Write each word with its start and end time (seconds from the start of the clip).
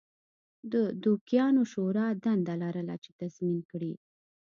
د 0.71 0.73
دوکیانو 1.03 1.61
شورا 1.71 2.07
دنده 2.23 2.53
لرله 2.63 2.95
چې 3.03 3.09
تضمین 3.19 3.59
کړي 3.71 3.93